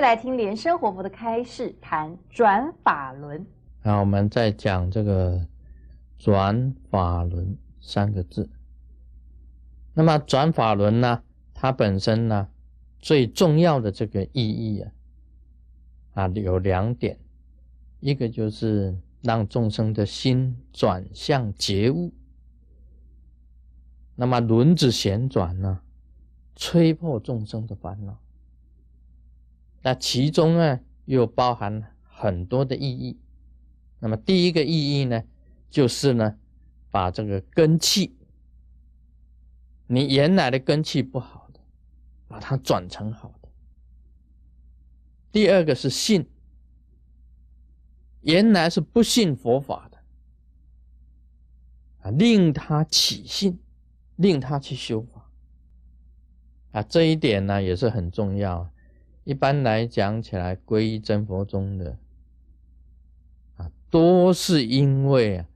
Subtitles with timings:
[0.00, 3.46] 来听莲生活佛的开示，谈转法轮。
[3.82, 5.46] 那，我们再讲这个
[6.18, 8.48] 转法轮三个字。
[9.92, 12.48] 那么转法轮呢，它本身呢
[12.98, 14.92] 最重要的这个意义啊，
[16.14, 17.18] 啊有两点，
[18.00, 22.12] 一个就是让众生的心转向觉悟。
[24.16, 25.80] 那么轮子旋转呢，
[26.56, 28.18] 吹破众生的烦恼。
[29.82, 33.18] 那其中呢，又包含很多的意义。
[33.98, 35.22] 那么第一个意义呢，
[35.70, 36.38] 就是呢，
[36.90, 38.14] 把这个根气，
[39.86, 41.60] 你原来的根气不好的，
[42.28, 43.48] 把它转成好的。
[45.32, 46.28] 第二个是信，
[48.20, 49.98] 原来是不信佛法的，
[52.02, 53.58] 啊，令他起信，
[54.16, 55.30] 令他去修法。
[56.72, 58.70] 啊，这一点呢，也是很重要。
[59.24, 61.98] 一般来讲起来，皈依真佛宗的
[63.56, 65.46] 啊，多是因为啊，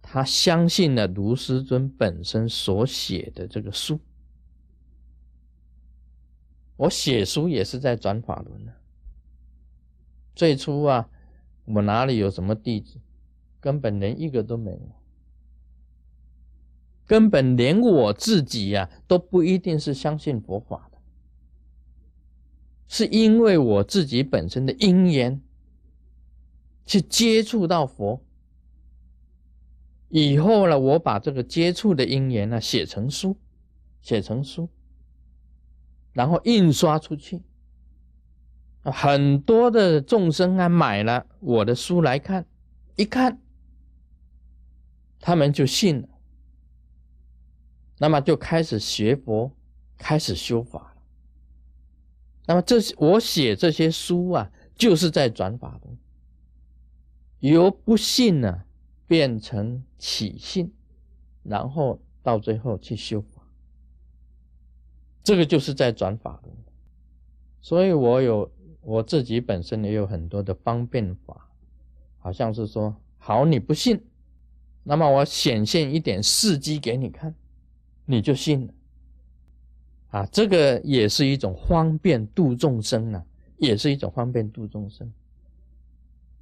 [0.00, 4.00] 他相信了卢师尊本身所写的这个书。
[6.76, 8.72] 我写书也是在转法轮呢。
[10.34, 11.10] 最初啊，
[11.66, 12.98] 我哪里有什么弟子，
[13.60, 14.92] 根本连一个都没有，
[17.06, 20.89] 根本连我自己呀，都不一定是相信佛法。
[22.92, 25.40] 是因为我自己本身的因缘，
[26.84, 28.20] 去接触到佛，
[30.08, 33.36] 以后呢，我把这个接触的因缘呢写成书，
[34.02, 34.68] 写成书，
[36.12, 37.40] 然后印刷出去，
[38.82, 42.44] 很多的众生啊买了我的书来看，
[42.96, 43.40] 一看，
[45.20, 46.08] 他们就信了，
[47.98, 49.52] 那么就开始学佛，
[49.96, 50.88] 开始修法。
[52.50, 55.96] 那么这些我写这些书啊，就是在转法轮，
[57.38, 58.64] 由不信呢
[59.06, 60.72] 变成起信，
[61.44, 63.40] 然后到最后去修法，
[65.22, 66.56] 这个就是在转法轮。
[67.60, 71.52] 所以我有我自己本身也有很多的方便法，
[72.18, 74.04] 好像是说，好你不信，
[74.82, 77.32] 那么我显现一点事迹给你看，
[78.06, 78.74] 你就信了。
[80.10, 83.24] 啊，这个也是一种方便度众生啊，
[83.58, 85.12] 也是一种方便度众生。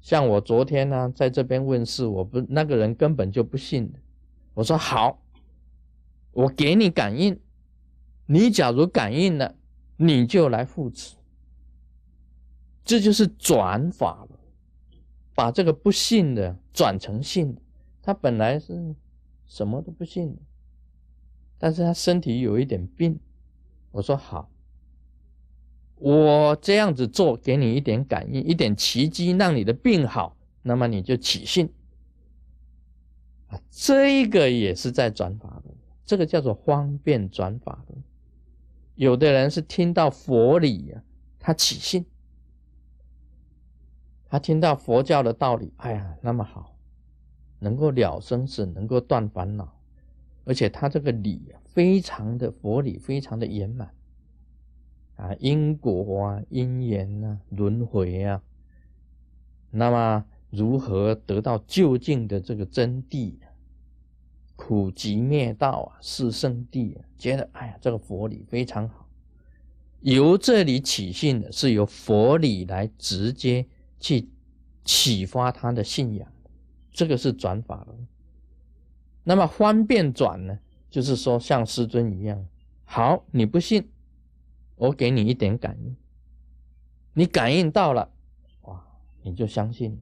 [0.00, 3.92] 像我昨天呢，在这边问世，我不那个人根本就不信
[4.54, 5.20] 我说好，
[6.30, 7.38] 我给你感应，
[8.26, 9.56] 你假如感应了，
[9.96, 11.16] 你就来护持。
[12.84, 14.38] 这就是转法了，
[15.34, 17.56] 把这个不信的转成信。
[18.00, 18.94] 他本来是
[19.48, 20.38] 什么都不信，
[21.58, 23.18] 但是他身体有一点病。
[23.96, 24.50] 我说好，
[25.94, 31.72] 我这样子做，给你一点感应，一点奇迹，让你的病好，那么你就起信
[33.48, 33.58] 啊。
[33.70, 35.74] 这个也是在转法轮，
[36.04, 38.02] 这个叫做方便转法轮。
[38.96, 41.02] 有的人是听到佛理呀，
[41.38, 42.04] 他起信，
[44.28, 46.76] 他听到佛教的道理，哎呀，那么好，
[47.60, 49.75] 能够了生死，能够断烦恼，
[50.46, 51.52] 而且他这个理。
[51.76, 53.92] 非常的佛理，非常的圆满
[55.16, 55.34] 啊！
[55.38, 58.42] 因果啊，因缘啊，轮回啊，
[59.70, 63.34] 那么如何得到究竟的这个真谛？
[64.56, 67.04] 苦集灭道啊，是圣地啊！
[67.18, 69.06] 觉得哎呀，这个佛理非常好。
[70.00, 73.66] 由这里起信的是由佛理来直接
[74.00, 74.30] 去
[74.82, 76.26] 启发他的信仰，
[76.90, 78.08] 这个是转法轮。
[79.28, 80.56] 那么方便转呢？
[80.88, 82.46] 就是说，像师尊一样，
[82.84, 83.90] 好，你不信，
[84.76, 85.96] 我给你一点感应，
[87.12, 88.08] 你感应到了，
[88.62, 88.80] 哇，
[89.24, 90.00] 你就相信，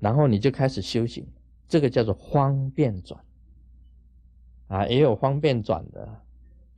[0.00, 1.26] 然后你就开始修行，
[1.68, 3.22] 这个叫做方便转，
[4.68, 6.22] 啊，也有方便转的，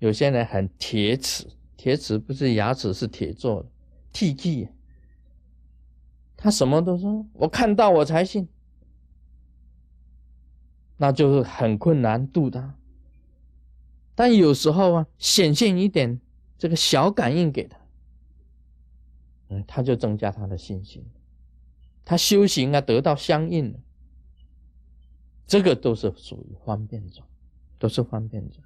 [0.01, 1.47] 有些人很铁齿，
[1.77, 3.69] 铁齿不是牙齿是铁做的
[4.13, 4.69] ，T T，
[6.37, 8.49] 他什么都说，我看到我才信，
[10.99, 12.75] 那就是很困难度他。
[14.15, 16.21] 但有时候啊，显现一点
[16.59, 17.79] 这个小感应给他，
[19.49, 21.07] 嗯，他就增加他的信心，
[22.05, 23.79] 他修行啊得到相应的，
[25.47, 27.27] 这个都是属于方便转，
[27.79, 28.63] 都是方便转。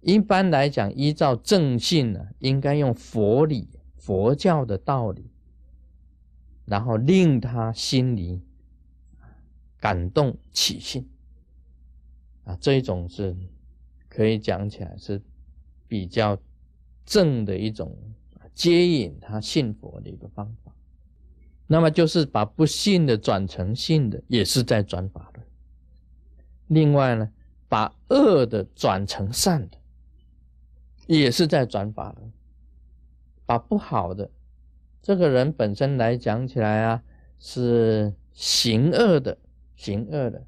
[0.00, 3.68] 一般来讲，依照正信呢，应该用佛理、
[3.98, 5.30] 佛教的道理，
[6.64, 8.40] 然后令他心里
[9.78, 11.06] 感动起信
[12.44, 13.36] 啊，这一种是。
[14.12, 15.22] 可以讲起来是
[15.86, 16.36] 比较
[17.06, 17.96] 正的一种
[18.52, 20.74] 接引他信佛的一个方法。
[21.68, 25.46] 那么就是把不信的转成信的，也是在转法轮。
[26.66, 27.30] 另外呢，
[27.68, 29.78] 把恶的转成善的，
[31.06, 32.32] 也是在转法轮。
[33.46, 34.28] 把不好的
[35.00, 37.02] 这个人本身来讲起来啊，
[37.38, 39.38] 是行恶的，
[39.76, 40.44] 行恶的，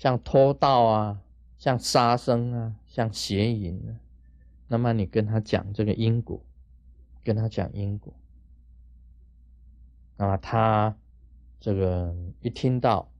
[0.00, 1.20] 像偷盗啊，
[1.58, 4.00] 像杀生啊，像邪淫啊。
[4.66, 6.42] 那么你跟他讲这个因果，
[7.22, 8.14] 跟他讲因果，
[10.16, 10.96] 那么他
[11.60, 13.12] 这个一听到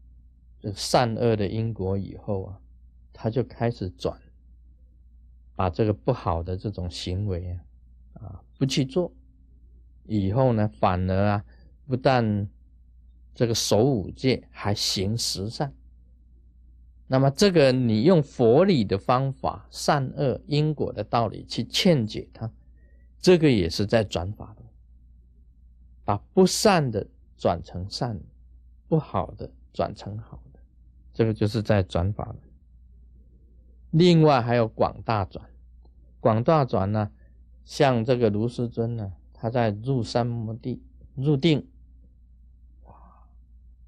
[0.58, 2.58] 这善恶的因果以后啊，
[3.12, 4.18] 他就开始转，
[5.54, 7.60] 把这个不好的这种行为啊。
[8.14, 9.12] 啊，不去做，
[10.06, 11.44] 以后呢，反而啊，
[11.86, 12.48] 不但
[13.34, 15.74] 这个守五戒，还行十善。
[17.12, 22.48] 那么这个你用佛理的方法，善恶因果的道理去劝解他，
[23.20, 24.68] 这个也是在转法轮，
[26.04, 27.04] 把不善的
[27.36, 28.16] 转成善，
[28.86, 30.60] 不好的转成好的，
[31.12, 32.38] 这个就是在转法轮。
[33.90, 35.44] 另外还有广大转，
[36.20, 37.10] 广大转呢？
[37.64, 40.80] 像这个卢师尊呢，他在入三摩地
[41.16, 41.66] 入定，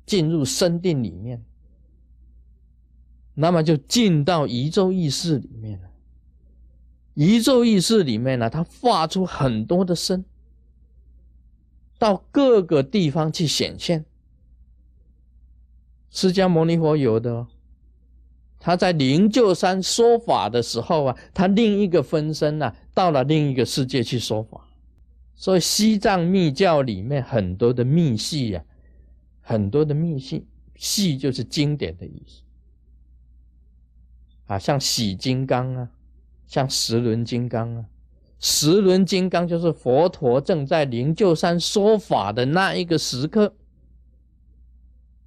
[0.04, 1.44] 进入深定里面，
[3.34, 5.88] 那么就进到宇宙意识里面了。
[7.14, 10.24] 宇宙意识里面呢，他发出很多的声，
[11.98, 14.04] 到各个地方去显现。
[16.10, 17.46] 释迦牟尼佛有的。
[18.64, 24.68] 他在灵鹫山说法的时候啊，他另一个分身呐，到了另一个世界去说法。
[25.34, 28.64] 所以西藏密教里面很多的密系呀，
[29.40, 30.46] 很多的密系，
[30.76, 32.42] 系就是经典的意思
[34.46, 35.90] 啊，像喜金刚啊，
[36.46, 37.84] 像十轮金刚啊，
[38.38, 43.54] 十轮金刚就是佛陀正在灵鹫山说法的那一个时刻，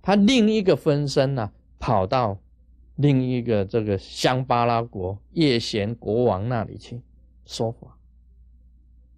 [0.02, 2.40] 他另一个分身呐，跑到。
[2.98, 7.02] 另一个这个香巴拉国叶贤国王那里去
[7.46, 7.98] 说法，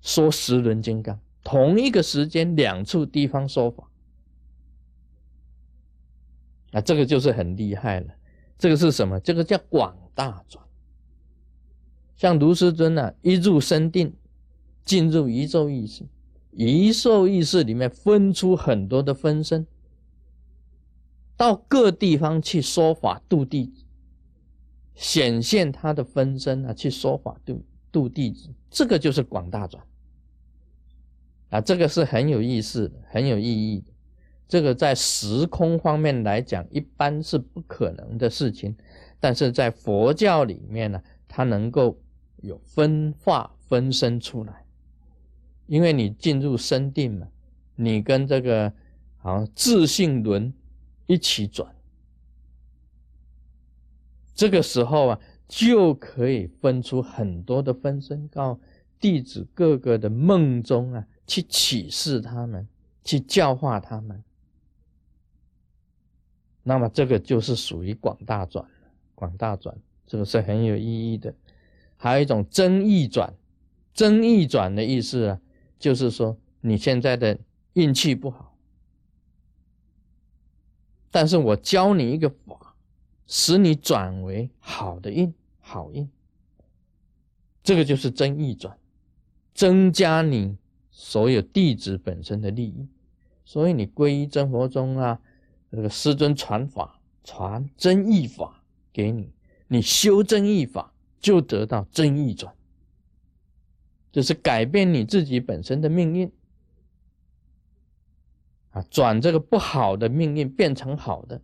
[0.02, 3.88] 说十轮金刚，同一个时间两处地方说法，
[6.72, 8.08] 啊，这个就是很厉害了。
[8.57, 9.19] 这个是什么？
[9.19, 10.63] 这个叫广大转。
[12.15, 14.13] 像卢师尊呢，一入深定，
[14.83, 16.04] 进入宇宙意识，
[16.51, 19.68] 宇宙意识里面分出很多的分身。
[21.36, 23.83] 到各地方去说法度弟子，
[24.95, 29.83] 显现他的分身啊，去说法度度弟子，这个就是广大转
[31.50, 33.94] 啊，这个是很有意思，很有意义的。
[34.48, 38.76] 这个在时空方面来讲，一般是不可能的事情，
[39.20, 42.00] 但是在佛教里面呢，它能够
[42.38, 44.66] 有分化分身出来，
[45.66, 47.28] 因为你进入深定嘛，
[47.76, 48.72] 你跟这个
[49.18, 50.54] 好自信轮。
[51.10, 51.74] 一起转，
[54.36, 58.60] 这个时候啊，就可以分出很多的分身，告
[59.00, 62.68] 弟子各个的梦中啊，去启示他们，
[63.06, 64.22] 去教化他们。
[66.68, 68.66] 那么这个就是属于广大转
[69.16, 69.74] 广大转，
[70.06, 71.34] 这个是很有意义的。
[71.96, 73.33] 还有一种增益转，
[73.94, 75.40] 增益转的意思啊，
[75.80, 77.40] 就是说你现在的
[77.71, 78.54] 运气不好。
[81.09, 82.76] 但是我教你一个法，
[83.28, 86.09] 使你转为好的运、好运，
[87.64, 88.78] 这个就是增益转，
[89.54, 90.57] 增加你
[90.92, 92.90] 所有弟子本身的利益。
[93.45, 95.21] 所以你皈依真佛宗啊，
[95.78, 99.31] 这个师尊传法、传真义法给你，
[99.68, 102.52] 你修真义法就得到真义转，
[104.12, 106.31] 就是改变你自己本身的命运。
[108.72, 111.40] 啊转这个不好的命运变成好的，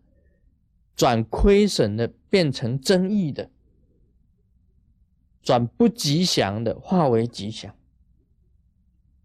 [0.96, 3.52] 转亏损的变成增益的，
[5.44, 7.75] 转不吉祥的化为吉祥，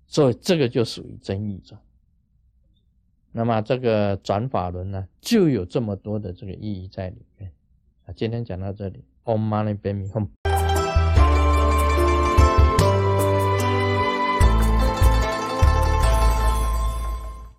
[0.07, 1.81] 所以这个就属于增益转。
[3.33, 7.53] 那么这个转法轮呢，就有这么多的这个意义在里面。
[8.07, 10.29] 啊，今天讲到这里，Om Mani Padme Hum。